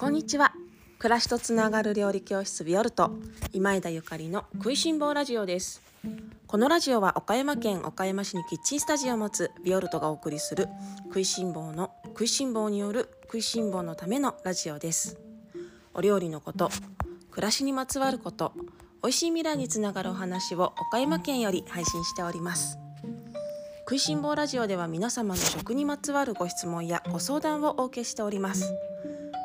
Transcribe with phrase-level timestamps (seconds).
[0.00, 0.54] こんにちは。
[0.98, 3.10] 暮らしとつながる料理教室ビオルト。
[3.52, 5.82] 今枝ゆかりの食いしん坊ラジオです。
[6.46, 10.68] このラジオは岡山県岡山市にキッチンスタジオを持つビオルトがお送りする
[11.08, 15.18] 食いしん坊の食いしん坊による食いしん坊のためのラジオです。
[15.92, 16.70] お料理のこと
[17.30, 18.54] 暮らしにまつわること
[19.02, 22.78] 美味しい未来につながるお話を岡山県より配信しております。
[23.80, 28.72] 食いしん坊ラジオでは皆様の食にまつわるご質問やご相談をお受けしております。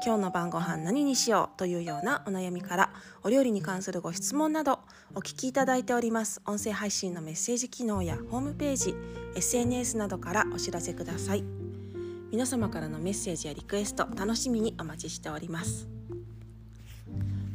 [0.06, 2.92] 今日の晩ご飯何にしようというようなお悩みから
[3.24, 4.82] お料理に関するご質問など
[5.16, 6.44] お聞きいただいております。
[6.46, 8.94] 音声配信のメッセージ機能やホームページ
[9.36, 11.44] SNS などからお知らせください。
[12.32, 15.88] 皆様からのメッセージやリクエスト楽しみにお待ちしております。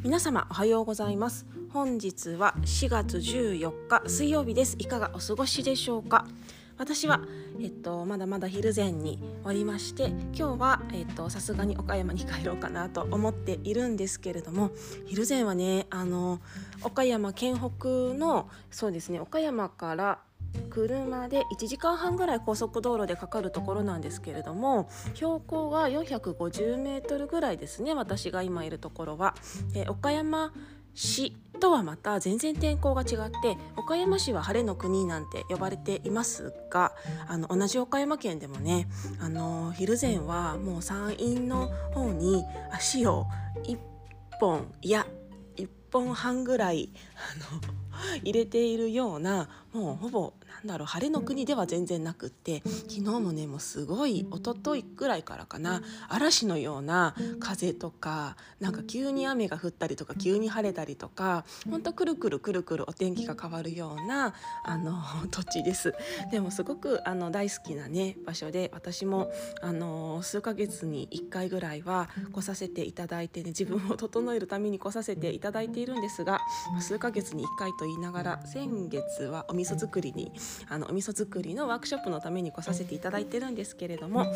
[0.03, 1.47] 皆様おはようございます。
[1.73, 4.75] 本日は4月14日水曜日です。
[4.81, 6.27] いかがお過ごしでしょうか？
[6.81, 7.21] 私は、
[7.61, 10.81] えっと、まだまだ昼前におりまして今日は
[11.29, 14.71] さすがに岡山に帰ろうかなと思っているんですけれども
[15.05, 16.41] 昼前はねあの
[16.83, 20.21] 岡山県北のそうですね岡山から
[20.71, 29.35] 車で1時間半ぐらい高速道路でかかるところなんですけれども標高が450メートルぐらいですね私が今いるところは。
[29.75, 30.55] え岡山
[30.95, 36.93] 市とはまた全然天候が違って岡山市は晴れの国なんて呼ばれていますが
[37.29, 38.89] あの同じ岡山県でもね
[39.21, 43.27] あの昼前はもう山陰の方に足を
[43.65, 43.79] 1
[44.41, 45.07] 本いや
[45.57, 47.61] 1本半ぐらいあの
[48.23, 65.95] 入れているようなもうほぼなんだろう晴れの国では全然なくって昨日もねもうすごい一昨日ぐらいからかな嵐のような風とかなんか急に雨が降ったりとか急に晴れたりとかほんとくるくるくるくるお天気が変わるようなあの 土地です。
[66.31, 69.31] でもすごくあの大好きなね場所で私も
[69.63, 76.41] あの数ヶ月に1回ぐらいは来させていただいてね自分を整えるために来させていただいているんですが
[76.81, 80.33] 数ヶ月に1回と言いながら先月はお味噌作りに
[80.69, 84.27] あのお味噌作りのワークショップのために来させていただいてるんですけれども、あ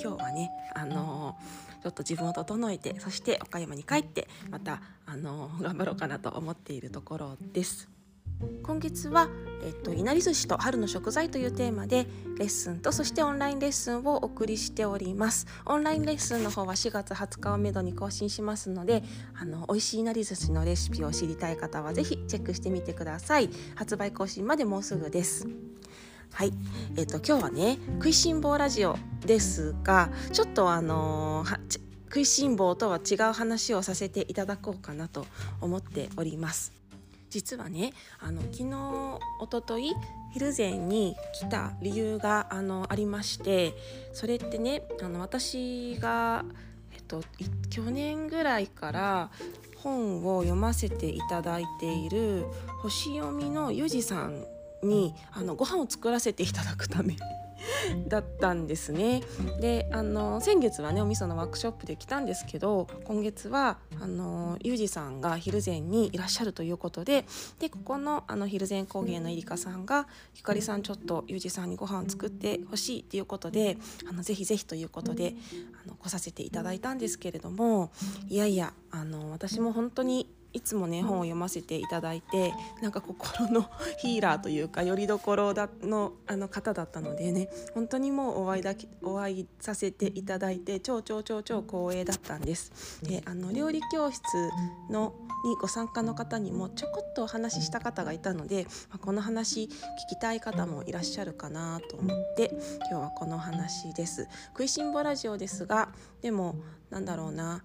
[0.00, 1.36] 今日はね、あの
[1.82, 7.93] ちょっと自分を整えてそして岡山に帰ってまた、あの頑張ろうかなと思っているところです。
[8.62, 9.28] 今月は、
[9.62, 12.06] えっと、いなり寿司と春の食材というテーマで
[12.38, 15.46] レッスンとそしてオンラインレッスンをお送りしております。
[15.66, 19.02] オンラインレッスンの方は4月20日をめどに更新しますので
[19.34, 23.48] あの美味しいいなり寿司のレシピを知りたい方はぜひチェックしてみてください。
[23.76, 25.46] 発売更新までもうすぐです。
[26.32, 26.52] はい、
[26.96, 35.26] えっと今日はね食いしん坊ラジオですがちょっとあのー、食いしん坊とは違う話をさせていただこうかなと
[35.60, 36.83] 思っております。
[37.34, 39.92] 実はねあの昨日おととい
[40.30, 43.74] 昼前に来た理由があのありまして
[44.12, 46.44] それってねあの私が、
[46.92, 47.24] えっと、
[47.70, 49.30] 去年ぐらいから
[49.78, 52.46] 本を読ませていただいている
[52.82, 54.44] 星読みのゆじさん
[54.84, 57.16] にあのご飯を作らせていただくため。
[58.08, 59.22] だったんですね。
[59.60, 67.24] であの先月はねお味噌のワークショップで来たんですけど今月はあのユージさんが昼前にいらっしゃるということで
[67.58, 75.34] でここのあの昼前工芸のいりかさんがひかりさんちょっとユージさんにご飯を作ってほしいっていうことであのぜひぜひということで
[75.84, 77.92] あの来させていただいたんですけれども
[78.28, 93.02] いやいやあの私も本当にいつもね本を読ませていただいてなんか心の ヒーラーというかよりどころだのあの方だったのでね本当にもうお会いだけお会いさせていただいて超超超超光栄だったんです。
[93.02, 94.22] であの料理教室
[94.88, 95.12] の
[95.44, 99.68] にご参加の方にもちょこっとお話しした方がいたので、まあ、この話聞
[100.08, 102.50] きたい方もいらっしゃるかなと思って
[102.90, 104.26] 今日はこの話です。
[104.48, 105.90] 食いしん坊ラジオですが
[106.22, 106.56] でも
[106.88, 107.62] なんだろうな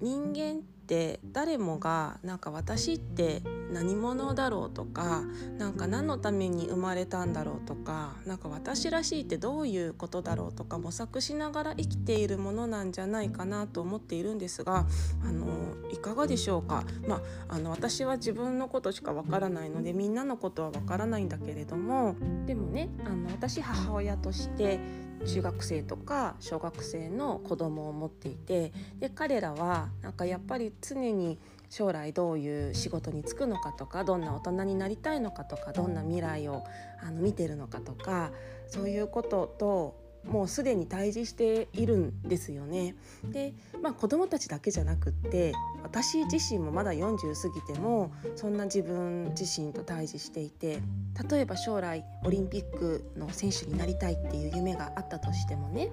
[0.00, 3.42] 人間って誰もがなんか私って
[3.72, 5.24] 何者だろうとか
[5.58, 14.86] なんか何のために生まれたんだろうとかなんか私らしいってどういうことだろうとか模索しながら生きているものなんじゃないかなと思っているんですが
[15.24, 15.46] あの
[15.90, 17.16] いかがでしょうか、ま
[17.48, 22.14] あ、あの私は自分のことしかわからないのでみんなのことはわからないんだけれども
[22.46, 24.78] でもねあの私母親として
[25.24, 31.38] 中学生とか小学生の子供を持っていてで彼らはなんかやっぱり常に
[31.70, 36.64] 将来どういう仕事に就くのかとかどんな大人になりたいのかとかどんな未来を
[37.02, 38.30] あの見てるのかとか
[38.68, 42.94] そういうことともうすでに対峙しているんですよね。
[43.24, 45.52] で、まあ、子どもたちだけじゃなくって
[45.82, 50.80] 私自身もまだ40過ぎてもそんな自分自身と対峙していて
[51.30, 55.90] 例えば将来オリンピックの選手になりたいっていう夢があったとしてもね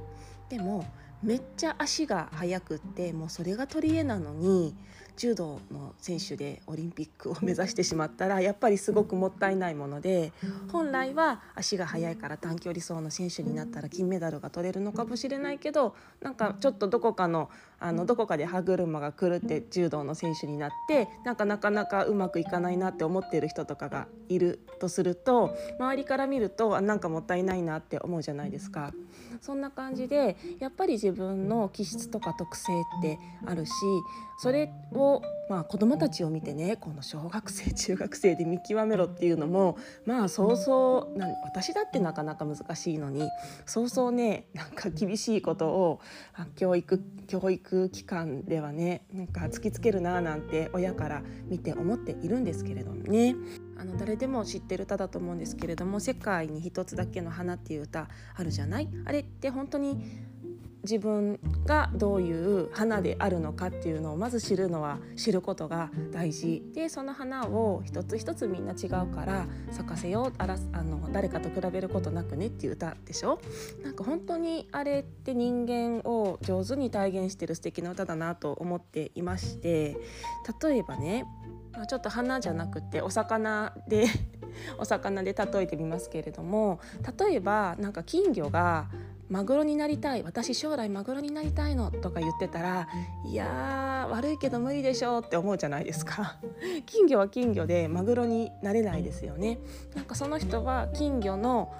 [0.50, 0.86] でも
[1.21, 4.75] めっちゃ足が速くってもうそれが取り柄なのに
[5.18, 10.31] 柔道の選手でオリンピックを目指してしまったらやっぱりすごくもったいないもので
[10.71, 17.50] 本来は足が速いから短距離走の選手になったら金メダルが取れるのかもしれないけどなんかちょっとどこかの
[17.80, 28.94] あのどこかで歯車が狂って柔道の選手になってなんかなかなかうまくいかないなって思ってる人とかがいるとすると周りから見るとなんかもったいないなって思うじゃないですか。
[29.42, 33.71] そんな感じでやっぱり自分の気質とか特性ってあるし
[34.38, 43.27] それををまあ子どもたちを見てねこの小学生中学生で見極めろっていうのもまあそうそう私だってなかなか難しいのに
[43.65, 46.00] そうそうねなんか厳しいことを
[46.55, 53.35] 教育教育機関ではねなんか突きつけるななんて親から見て思っているんですけれどもね。
[53.75, 58.88] あの誰でも知ってる歌だと思うんですけれども「世界に一つだけの花」っていう歌あるじゃない？
[59.03, 60.00] あれって本当に
[60.83, 66.63] 自分がどういう花であるのかっていうのをまず知るのは知ることが大事。
[66.74, 73.39] でその花を一つ一つみんな違うから咲かせようあらあの誰かと比べることなくねっていう歌でしょ。
[73.83, 79.97] なんか本当にあれって人間を上手に体現してる素敵な歌だなと思っていまして
[80.62, 81.25] 例えばね
[81.88, 84.06] ちょっと花じゃなくてお魚で
[84.77, 86.79] お魚で例えてみますけれども
[87.18, 88.89] 例えばなんか金魚が
[89.33, 92.88] マグロになりたい私将来マグロになりたいのとか言ってたら
[93.25, 96.38] いやー悪いけど無理でしょって思うじゃないですか。
[96.85, 99.57] 金魚は金魚でマグロになれないですよね。
[99.95, 101.74] なんかその人は金魚の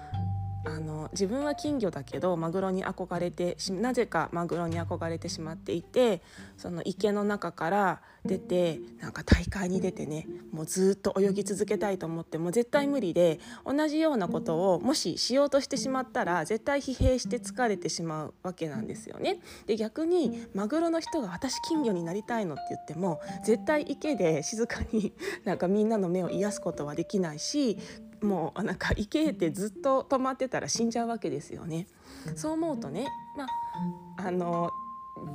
[0.64, 6.22] あの自分は金魚だけどマグロに憧れてなぜかマグロに憧れてしまっていて
[6.56, 19.40] その池の中から出てなんか大会に出てねもうずっと泳ぎ続けたいと思っても絶対無理で同じようなことをもししようとしてしまったら絶対疲弊して疲れてしまうわけなんですよね。
[19.66, 25.12] で逆にマグロの人が私金魚になりたいのって言っても絶対池で静かに
[25.44, 27.78] なんかみんなの目を癒すことはできないし
[28.24, 31.86] もうなんか池ってずっと止まってたら死んじゃうわけですよね。
[32.36, 33.06] そう思うとね、
[33.36, 34.70] まあ、あの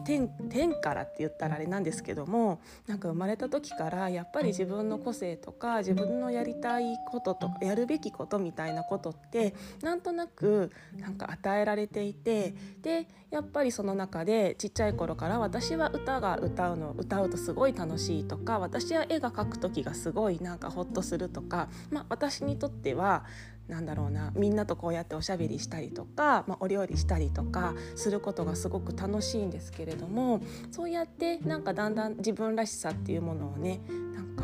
[0.06, 23.26] 天天からって言ったらあれなんですけどもなんか生まれた時からやっぱり自分の個性とか自分のやりたいこととかやるべきことみたいなことってなんとなくなんか与えられていてでやっぱりその中でちっちゃい頃から私は歌が歌うの歌うとすごい楽しいとか私は絵が描く時がすごいなんかホッとするとか、まあ、私にとっては
[23.70, 33.80] なんだろうなみんなとこうやっておしゃべりしたりとか、まあ、お料理したりとかすることがすごく楽しいんですけれどもそうやってなんかだんだん自分らしさっていうものをね
[34.16, 34.44] なんか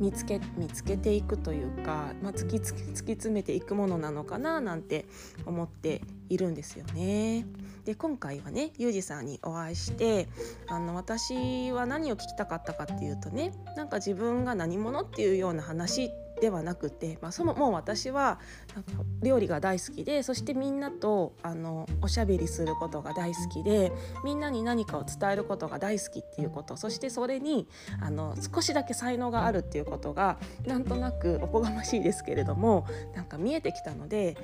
[0.00, 5.06] 見つけ見つけていくというか、まあ、突き突き突き詰めていくものなのかななんて
[5.46, 7.46] 思っているんですよね。
[7.84, 10.28] で今回はねゆうじさんにお会いして
[10.66, 16.10] あの私は何を聞きたかったかっていうとねなんか自分が何者っていうような話
[16.40, 18.38] ではなくて、まあ、そのもう私は
[18.74, 18.92] なんか
[19.22, 23.92] 料理が大好きでそしてみんなとあのおしゃべりすることが大好きで
[24.24, 27.66] みんなに何かを伝えることが大好きっていうことそしてそれに
[28.00, 34.36] あの少しだけ才能があるっていうことがなんとなくおこがましいですけれどもなんか見えてきたので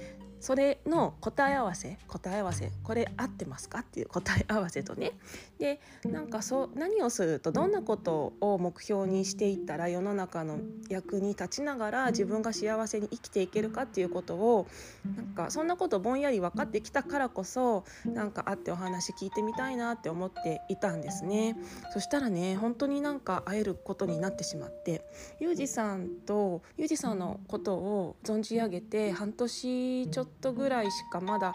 [0.42, 5.12] それの答え合わせ答え合わせこれ合ってますかっていう答え合わせとね。
[5.60, 10.58] でなんかそう何をするとどんなことを目標にしていったら世の中の
[10.88, 14.66] 役に立ちながら自分が幸せに生きていけるかっていうことを
[15.14, 21.56] なんかそんなことぼんやり分かってきたからこそなんか会ってお話聞いてみたいなって思っていたんですね。
[21.92, 25.04] そしたらね本当になんか会えることになってしまって
[25.38, 31.54] ゆうじさんとゆうじさんのことを存じ上げて半年ちょっとぐらいしかまだ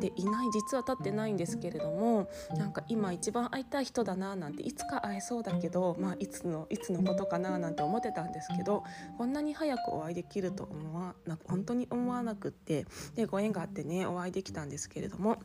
[0.00, 8.84] 経っていない実は経ってないんですけれどもなんか今一番会いたい人だななんていつか会えそうだけど、まあ、いつのいつのことかななんて思ってたんですけど
[9.18, 15.38] こんなに早くお会いできると思わな本当に思わなくってでご縁があってねお会いできたんですけれども。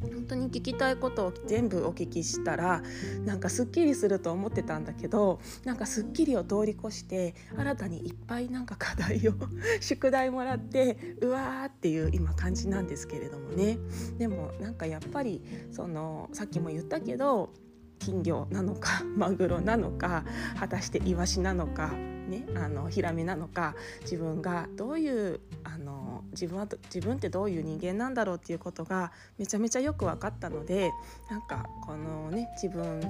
[0.00, 2.82] 本当に聞きたいことを全部お聞きしたら
[3.24, 9.34] なんかすっきりすると思ってたんだけどなんかすっきりを通り越して新たにいっぱいなんか課題を
[9.80, 13.78] 宿題もらってうわーっていう今感じなんですけれどもね。
[14.18, 17.52] でもなんかやっぱりそのさっきも言ったけど
[17.98, 20.24] 金魚なのかマグロなのか
[20.58, 21.92] 果たしてイワシなのか
[22.28, 30.92] ね、あのヒラメなのか自分がどういうあの自分は自分ってどういう人間なんだろうっていうことがめちゃめちゃよく分かったので
[31.30, 33.00] なんかこのね自分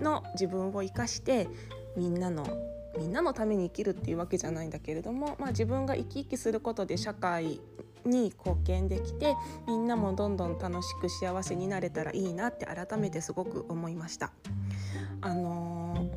[0.00, 1.48] の自分を生かして
[1.96, 2.46] みんなの
[2.98, 7.60] みんなのために生きるっていうわけじゃないんだけれども、まあ、自分が生き生きすることで社会
[8.04, 9.34] に貢献できて
[9.66, 14.32] みんなもどんどん楽しく幸せになれたらいいなって改めてすごく思いました。
[15.20, 15.71] あの、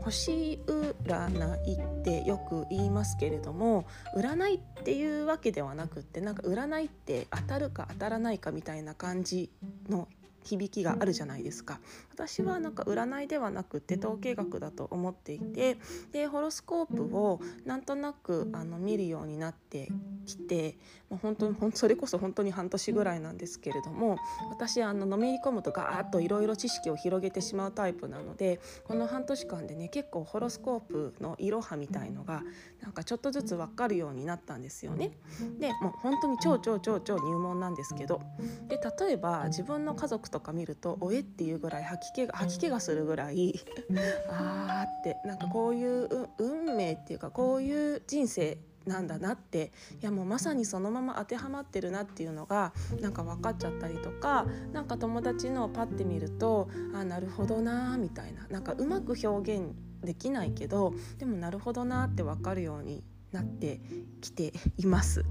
[0.05, 3.85] 星占いってよく言いますけれども
[4.15, 9.49] 占いっていうわけではなくってなんか占いって当たるか当たらないかみたいな感じ
[9.89, 10.07] の
[10.43, 11.79] 響きがあるじゃないですか。
[12.13, 15.77] 私はなんか占いではなくて統計学だと思っていて
[16.11, 19.89] でホロスコープをなんとなくあの見るようになって
[20.27, 20.77] きて、
[21.21, 24.17] 本当にそれこそ本当に半年ぐらいなんですけれども
[24.49, 32.43] 私あののめり込むとガーッといろいろ知識を広げてしまうタイプなのでこの半年間でね結構ホロスコープのいろはみたいのが
[32.81, 35.11] なんかちょっとずつ分かるようになったんですよね。
[35.59, 38.21] でもう本当に超超超超入門なんですけど
[38.67, 43.59] で例えば自分の家族とか見ると「おえ?」っていうぐらい吐き気が吐き気がするぐらい
[44.29, 63.81] あーってなんかこういう運命っていうかこういう人生なんだなっていやもうまさにそのまま当てはまってるなっていうのがなんか分かっちゃったりとか何か友達のをパッて見るとあなるほどなみたいななんかうまく表現できないけどでもなるほどなって分かるようになって
[64.21, 65.25] きています。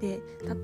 [0.00, 0.20] で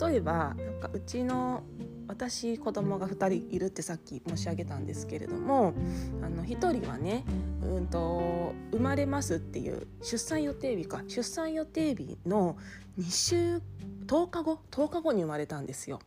[0.09, 1.63] 例えばなんかうちの
[2.07, 5.75] 私子供が2人いるってさっき申し上げたんですけれども
[6.23, 7.25] あの1人はね、
[7.63, 12.57] うんと、生まれますっていう出産予定日か出産予定日の
[12.99, 13.63] 2週
[14.07, 16.01] 10日後10日後に生まれたんですよ。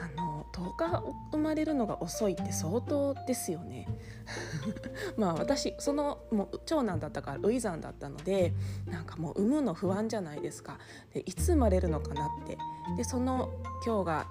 [0.00, 1.02] あの10日
[1.32, 3.86] 生まれるのが遅いって相当ですよね。
[5.16, 8.52] まあ私そのもう長男だったから初産だったので
[8.86, 10.78] なんかもう産むの不安じゃないですか。
[11.12, 12.58] でいつ生まれるのかなって
[12.96, 13.50] でその
[13.84, 14.26] 今日が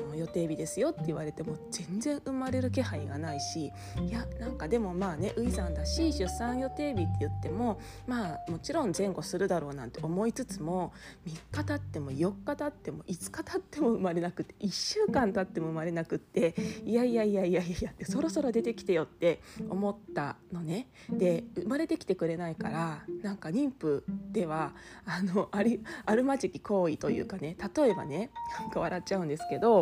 [0.00, 10.92] の予定日ですよって言われても全然生まれる気配がないしいやなんかでもまあね初産だし出産予定日って言ってもまあもちろん前後するだろうなんて思いつつも
[11.26, 20.88] 3日経っても4日経っても5日経っても生まれなくて1週間経っても生まれなくっていやいやいやいやいやってそろそろ出てきてよって思ったのね。
[21.10, 24.72] で生まれてきてくれないからなんか妊婦では
[25.04, 28.30] あのありあるまじき行為というかね例えばね
[28.60, 29.81] なんか笑っちゃうんですけど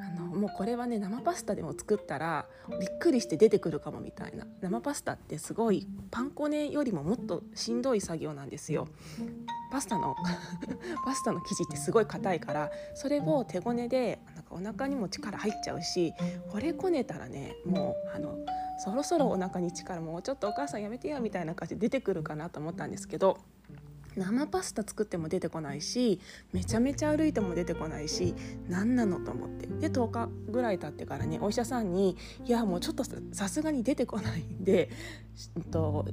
[0.00, 2.46] あのもうこれはね生パスタでも作ったら
[2.80, 8.88] びっくりして出てくるかもみたいな生パスタってすごいパン粉ねよりももっとしんどい作業なんですよ。
[9.70, 10.14] パスタの
[11.04, 16.12] パスタの生地ってすごい硬いからそれを手ごねでなんかお腹にも力入っちゃうし
[16.50, 18.36] これこねたらねもうあの
[18.84, 23.38] そろそろお腹に力もうちょっとお母さんやめてよみたいな感じで出てくるかなと思ったんですけど
[24.16, 26.20] 生パスタ作っても出てこないし
[26.52, 28.34] めちゃめちゃ歩いても出てこないし
[28.68, 29.66] 何なのと思って。
[29.66, 34.90] で10日ぐらい経ってからねお医者さんに「いやもうちょっとさすがに出てこないんで、
[35.56, 36.06] えっと、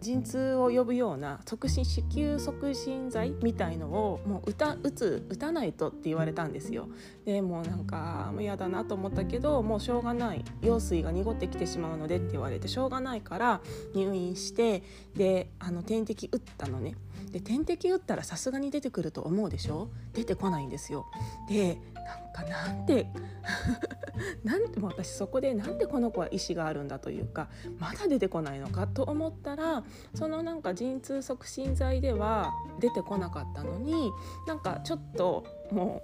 [0.00, 6.88] 陣痛を呼ぶような促進子宮促進剤みたいのをもう打打つ打たないとって言われたんですよ。
[7.24, 13.60] でもうなんかもう嫌だなと思ったけどもうしょうがない羊水が濁ってきてしまうのでって言われてしょうがないから
[13.94, 14.82] 入院して
[15.16, 16.94] であの点滴打ったのね。
[17.30, 19.88] で点滴打ったらさすがに出てくると思うでしょ？
[20.14, 21.06] 出てこないんですよ。
[21.48, 23.06] でなんかなんて
[24.44, 27.48] なんでも私そこでなんでこの子は意思があるんだというか
[27.78, 29.84] まだ出てこないのかと思ったら
[30.14, 34.10] そのなんか陣痛促進剤では出てこなかったのに
[34.46, 36.02] なんかちょっとも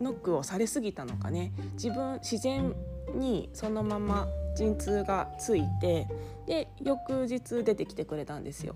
[0.00, 2.74] うノックをされすぎたのかね自分自然
[3.14, 4.26] にそのまま
[4.56, 6.08] 陣痛がついて
[6.46, 8.74] で翌日出てきてくれたんですよ。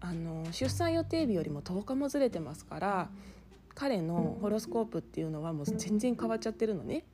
[0.00, 3.10] あの出産予定日よりも10日もずれてますから
[3.74, 7.04] 彼のホロスコープっていうのはもう全然変わっちゃってるのね。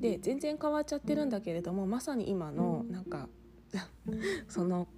[0.00, 3.28] で全然変わっちゃってるんだけれどもまさに今のなんか
[4.48, 4.88] その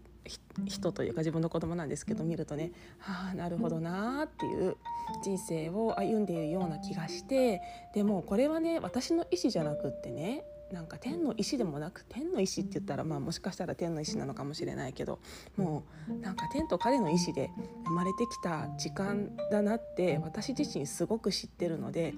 [0.66, 4.76] 人というか自分の子供なんですけど見るとねはあなるほどなーっていう
[5.23, 7.61] 人生を歩んでいるような気がして
[7.94, 15.19] でもこれはね私の意思じゃなくってねなんか天の石でもなく天の石って言ったらまあもしかしたら天の石なのかもしれないけど
[15.57, 17.50] もうなんか天と彼の意志で
[17.87, 22.15] 生まれてきた時間だなって私自身すごく知ってるので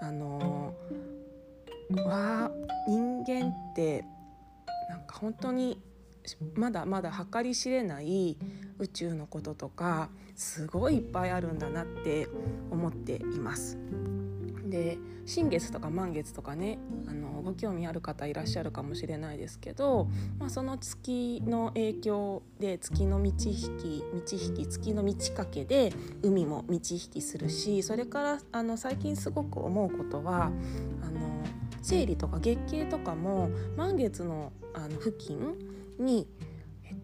[0.00, 2.50] あのー、わ
[2.88, 4.04] 人間って
[4.90, 5.80] なんか本当に
[6.54, 8.36] まだまだ計り知れない
[8.78, 12.28] 宇宙のこととかすごいいっぱいあるんだなって
[12.70, 13.78] 思っています。
[14.72, 30.48] で新月とか満月とかねあのご興味ある方いらっしゃるかもしれないですけど、まあ、その月の影響で月の満ち引き満ち引き月の満ち欠けで海も満ち引きするしそれからあの最近すごく思うことはあ
[31.10, 31.44] の
[31.82, 35.54] 生理とか月経とかも満月のあの付近
[35.98, 36.26] に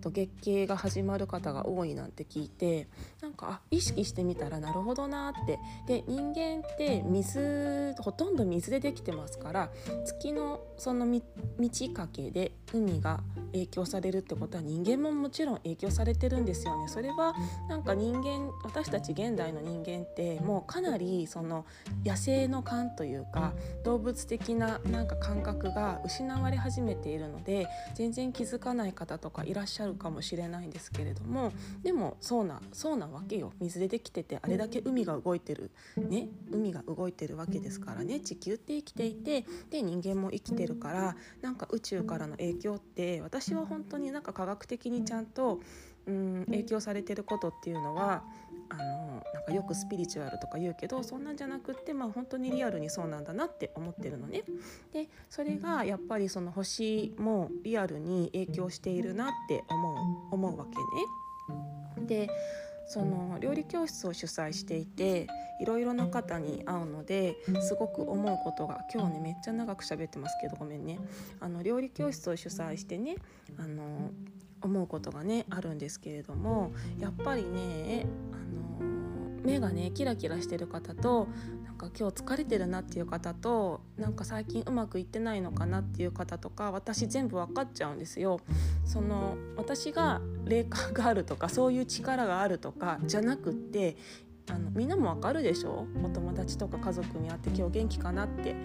[0.09, 2.88] と、月経が始まる方が多いなんて聞いて
[3.21, 5.59] なんかあ意識してみたらなるほどなって。
[5.87, 9.71] で人間って水ほとんど水でできてますから
[10.05, 11.23] 月のその満
[11.70, 13.20] ち欠けで海が
[13.52, 16.88] 影響されるってことは人間ももちろん影響されてるんですよね。
[16.88, 17.35] それは
[17.68, 21.64] なんか人間私たち現代の人間ってもうかなりその
[22.04, 23.54] 野生の感というか
[23.85, 33.52] 動物的ななんか感覚が失われ始めているので全然気づかない方とかいらっしゃるかもしれないんですけれどもでもそうなそうなわけよ。
[33.61, 35.70] 水でできててあれだけ海が動いてる。
[35.97, 36.28] ね。
[36.52, 38.20] 海が動いてるわけですからね。
[38.20, 40.67] 地球って生きていてで人間も生きてる。
[40.75, 45.60] からなんか宇宙からの影響って私は本当になんか科学的にちゃんと
[46.06, 48.22] うん影響されてることっていうのは
[48.70, 54.42] あのなんかよくスピリチュアルとか言うけどそんなんじゃなくってまあ本当にリアルにそうなんだなって思ってるのね。
[54.92, 59.92] でそれがやっぱりその星もリアルに影響しているなって思
[60.30, 60.78] う思うわけ
[62.02, 62.06] ね。
[62.06, 62.30] で
[62.88, 65.26] その料理教室を主催していて
[65.61, 70.99] いろいろな方に会うのですごく思うことが今日ねめっちゃ長く喋ってますけどごめんね。
[71.40, 73.16] あの料理教室を主催してね
[73.59, 74.11] あの
[74.62, 78.99] 思うことがねあるんですけれどもやっぱりねあの
[79.45, 81.28] 目がねキラキラしてる方と
[81.78, 88.40] か今日疲れてるなっていう方となんか最近うまくいってないのかなっていう方とか私全部分かっちゃうんですよ。
[88.85, 93.97] その私が霊感があるとかそういう力があるとかじゃなくって
[94.50, 95.87] あのみんなもわかるでしょ？
[96.04, 98.56] お友達とか家族に会って今日元気かなって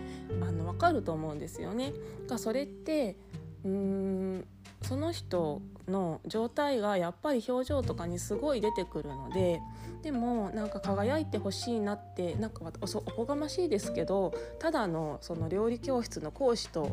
[0.41, 1.93] あの分かると思うんですよね。
[2.27, 3.17] がそれって
[3.63, 4.48] うーん
[4.84, 9.60] その人の状態がやっぱり表情とかにすごい出てくるので
[10.02, 16.92] でもなんか輝いてほしいなってなんかおこがましいですけどただのその料理教室の講師と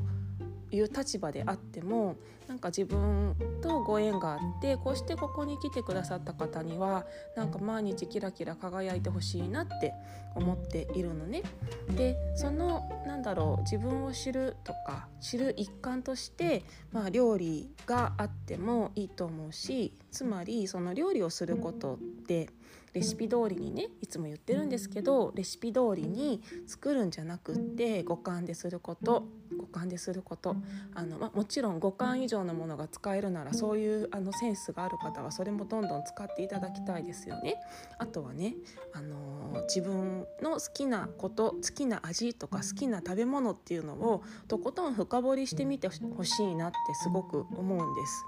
[0.70, 2.16] いう立場であっても
[2.48, 9.92] なんか自分とご縁があってこうしてここに来てくださった方にはなんか毎日キラキラ輝いてほしいなって
[10.34, 11.42] 思っているのね。
[11.96, 22.48] でそのなんだろう自分を知るとか知る一環として、まあ、料理があってもいいと思うしつまりその料理をすることって
[22.92, 29.28] レシピ通りにねいつも言ってるんですけどレシピ通りに作るんじゃなくって五感ですること
[29.60, 30.56] 五感ですること
[30.94, 37.56] あの、まあ、もちろん五感以上のものが使えるならそういうあのセンスがある方はそれもどんどん使っていただきたいですよね。
[37.98, 38.54] あとはね、
[38.92, 48.24] あの自分の好きなこと好きな味とか好きな食べ物っていうのをとことん深掘りしてみてほしいなってすごく思うんです。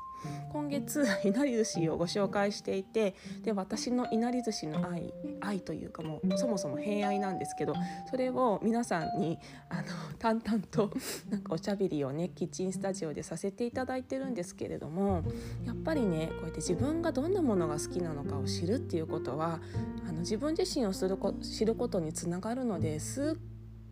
[0.53, 7.75] 今月いなり寿司をご紹介していてで私のいなり寿司の愛愛というかもうそもそも偏愛なんですけど
[8.11, 9.83] それを皆さんにあの
[10.19, 10.91] 淡々と
[11.31, 15.23] なんかおしゃべりをねキッチンスタジオでさせていただいてるんですけれども
[15.65, 19.61] やっぱりねこうやって自分がどんなものが好きなのかを知るっていうことは
[20.09, 23.41] あの自分自身をするこ知ることにつながるのですっ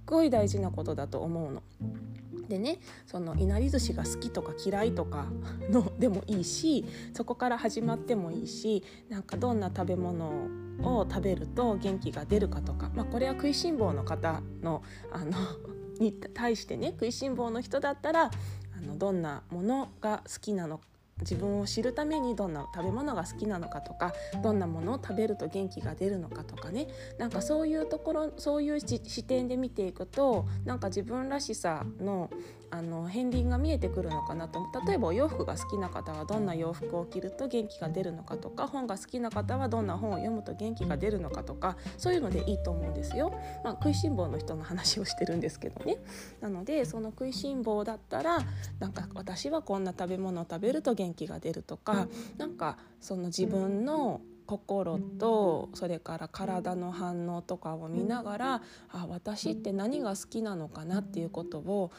[0.07, 1.63] ごい大事なことだと思うの。
[2.51, 5.27] でねそのいなり寿司が好きとか嫌いとか
[5.71, 6.85] のでもいいし
[7.15, 10.29] そこから始まってもいいしなんかどんな食べ物
[10.83, 14.83] を食べると元気が出るかとか、まあ、これは食いしん坊の方の
[15.13, 15.33] あの
[15.99, 20.81] に対してね食いしん坊の人だったらあのどんなものが好きなの
[21.21, 32.31] 自分を知るためにどんな食べ物が好きなのかとかどんなものを食べると元気が出るのかとかねなんかそういうところそういう視点で見ていくとなんか自分らしさの
[32.71, 43.33] あの片鱗が見えてくるのかなと例えばお洋服が好きな方はどんな洋服を着ると元気が出るのかとか本が好きな方はどんな本を読むと元気が出るのかとかそういうのでいいと思うんですよ。
[43.65, 45.99] まあ、食いしん坊の人の話をしてるんですけどね。
[46.41, 48.39] なのでその食いしん坊だったら
[48.79, 61.93] なんか私はこんな食べ物を食べると元気が出るとかなんかその自分の心とそれから体の反応とかを見ながらあ私って何が好きなのかなっていうことを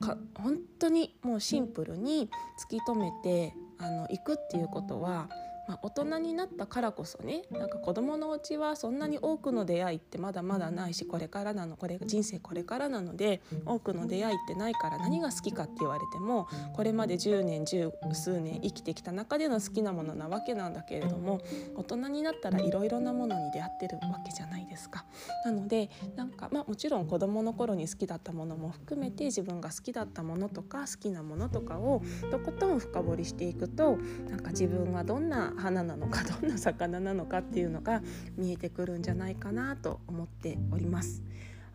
[0.00, 5.28] か本当にもうシンプルに突き止めてあの行くっていうことは
[5.68, 21.42] まあ、大人になったからこそねなんか子供のうちはそんなに多くの出会いってまだまだないしこれからなのこれ人生これからなので多くの出会いってないから何が好きかって言われてもこれまで10年十数年生きてきた中での好きなものなわけなんだけれども
[21.76, 25.04] 大人になったらいろいろなものに出会ってるわけじゃないですか。
[25.44, 33.98] なのでなんか、まあ、もちろん子供の頃に好きだったものも含めて自分が好きだったものとか好きなものとかをとことん深掘りしていくと
[34.30, 38.02] なんか自分はどんな花なのか どんな魚なのかっていうのが
[38.36, 41.22] 見えてくるんじゃないかなと思っております。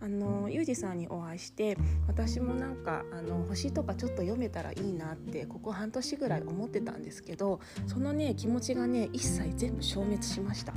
[0.01, 10.73] あのユージさんにお会いして私もなんかあの星とかちょっと読めたらいいなってここ半年ぐらい思ってたんですけどそのね気持ちがね一切全部消滅しました。
[10.73, 10.75] っ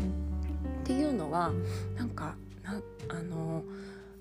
[0.85, 1.53] ていうのは
[1.97, 3.65] なんかなあの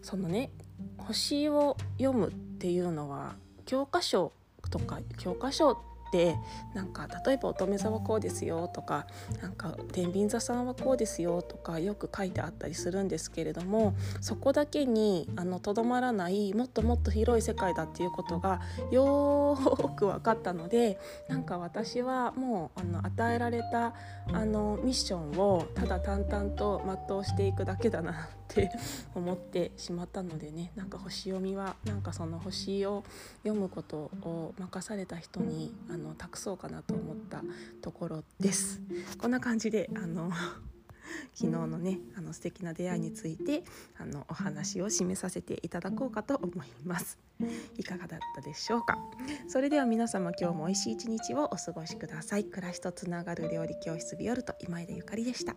[0.01, 0.49] そのね
[0.97, 4.31] 星を読むっていうのは教科書
[4.71, 5.94] とか教科書って
[6.73, 9.05] なんか例えば乙女座はこうですよとか
[9.41, 15.27] なんか天秤座さんはこうですよとかよく書いてあったりするんですけれどもそこだけに
[15.61, 23.93] とどまらないもっともっと広い世界だっていうことがよーく分かったのでなんか私はもうあの与えられた
[24.31, 28.15] あのミッションをただ淡々と全うしていくだけだなっ
[29.13, 33.03] 思ってしまったのでねなんか星読みはなんかその星を
[33.43, 37.41] 読むことを任された人にあの託そうかなと思った
[37.81, 38.81] ところです。
[39.17, 40.31] こんな感じであの
[41.35, 43.63] 昨日のねあの素敵な出会いについて
[43.97, 47.17] あのお話を締めさせていただこうかと思います。
[47.77, 48.97] いかがだったでしょうか？
[49.47, 52.45] それでは皆様今日も美味しい一日をお過ごしください。
[52.45, 55.55] 暮らしとつながる料理教室ビオルト今井田ゆかりでした。